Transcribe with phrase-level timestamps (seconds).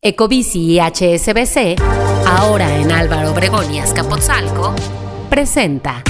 [0.00, 1.74] Ecobici y HSBC,
[2.24, 4.72] ahora en Álvaro Obregón y Azcapotzalco,
[5.28, 6.04] presenta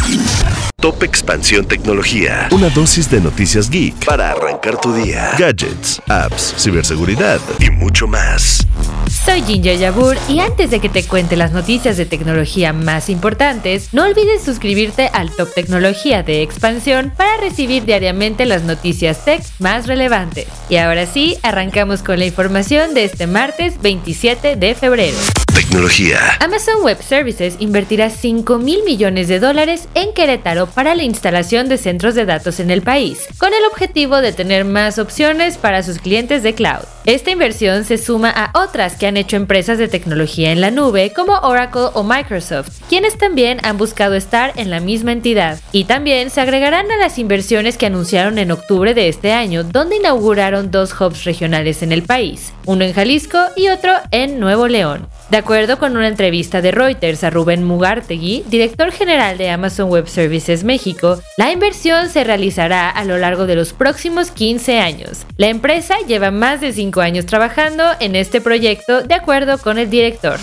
[0.77, 2.51] Top Expansión Tecnología.
[2.51, 5.31] Una dosis de noticias geek para arrancar tu día.
[5.39, 8.67] Gadgets, apps, ciberseguridad y mucho más.
[9.11, 13.93] Soy Ginger Yabur y antes de que te cuente las noticias de tecnología más importantes,
[13.93, 19.87] no olvides suscribirte al Top Tecnología de Expansión para recibir diariamente las noticias tech más
[19.87, 20.47] relevantes.
[20.69, 25.17] Y ahora sí, arrancamos con la información de este martes 27 de febrero.
[25.59, 26.21] Tecnología.
[26.39, 31.79] Amazon Web Services invertirá 5 mil millones de dólares en Querétaro para la instalación de
[31.79, 35.99] centros de datos en el país, con el objetivo de tener más opciones para sus
[35.99, 36.85] clientes de cloud.
[37.07, 41.13] Esta inversión se suma a otras que han hecho empresas de tecnología en la nube
[41.13, 45.59] como Oracle o Microsoft, quienes también han buscado estar en la misma entidad.
[45.73, 49.97] Y también se agregarán a las inversiones que anunciaron en octubre de este año, donde
[49.97, 55.09] inauguraron dos hubs regionales en el país, uno en Jalisco y otro en Nuevo León.
[55.31, 60.09] De acuerdo con una entrevista de Reuters a Rubén Mugartegui, director general de Amazon Web
[60.09, 65.27] Services México, la inversión se realizará a lo largo de los próximos 15 años.
[65.37, 69.91] La empresa lleva más de 5 años trabajando en este proyecto, de acuerdo con el
[69.91, 70.39] director.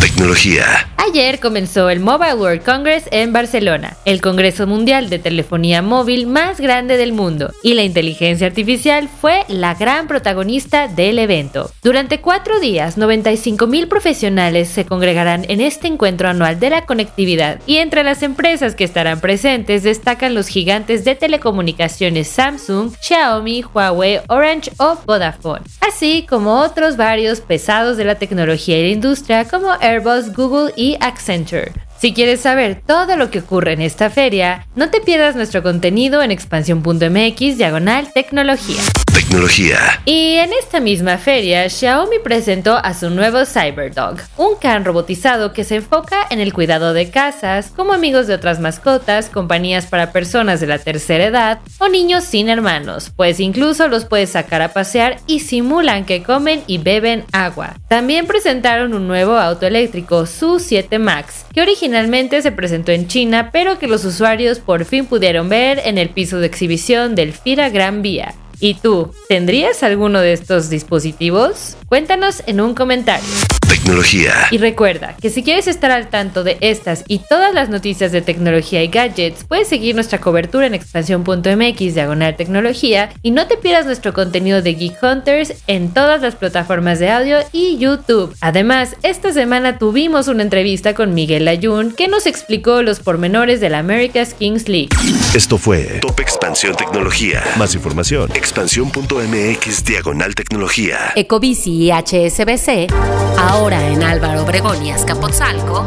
[0.00, 0.88] Tecnología.
[0.96, 6.60] Ayer comenzó el Mobile World Congress en Barcelona, el Congreso Mundial de Telefonía Móvil más
[6.60, 11.70] grande del mundo, y la inteligencia artificial fue la gran protagonista del evento.
[11.82, 17.60] Durante cuatro días, 95 mil profesionales se congregarán en este encuentro anual de la conectividad,
[17.66, 24.20] y entre las empresas que estarán presentes destacan los gigantes de telecomunicaciones Samsung, Xiaomi, Huawei,
[24.28, 29.72] Orange o Vodafone, así como otros varios pesados de la tecnología y la industria como
[29.88, 31.72] Airbus, Google y Accenture.
[32.00, 36.22] Si quieres saber todo lo que ocurre en esta feria, no te pierdas nuestro contenido
[36.22, 38.80] en expansión.mx diagonal tecnología.
[39.12, 39.78] Tecnología.
[40.04, 45.64] Y en esta misma feria, Xiaomi presentó a su nuevo CyberDog, un can robotizado que
[45.64, 50.60] se enfoca en el cuidado de casas, como amigos de otras mascotas, compañías para personas
[50.60, 55.16] de la tercera edad o niños sin hermanos, pues incluso los puedes sacar a pasear
[55.26, 57.74] y simulan que comen y beben agua.
[57.88, 63.48] También presentaron un nuevo auto eléctrico, Su 7 Max, que originalmente se presentó en China,
[63.50, 67.70] pero que los usuarios por fin pudieron ver en el piso de exhibición del FIRA
[67.70, 68.34] Gran Vía.
[68.60, 71.76] ¿Y tú, tendrías alguno de estos dispositivos?
[71.86, 73.28] Cuéntanos en un comentario.
[73.68, 74.32] Tecnología.
[74.50, 78.20] Y recuerda que si quieres estar al tanto de estas y todas las noticias de
[78.20, 83.86] tecnología y gadgets, puedes seguir nuestra cobertura en expansión.mx diagonal tecnología y no te pierdas
[83.86, 88.34] nuestro contenido de Geek Hunters en todas las plataformas de audio y YouTube.
[88.40, 93.70] Además, esta semana tuvimos una entrevista con Miguel Ayun que nos explicó los pormenores de
[93.70, 94.90] la America's Kings League.
[95.34, 97.42] Esto fue Top Expansión Tecnología.
[97.56, 98.30] Más información.
[98.48, 101.12] Expansión.mx diagonal tecnología.
[101.16, 102.90] Ecobici y HSBC,
[103.36, 105.86] ahora en Álvaro Obregón y Azcapotzalco,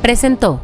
[0.00, 0.62] presentó